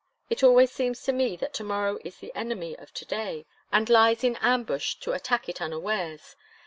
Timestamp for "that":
1.35-1.53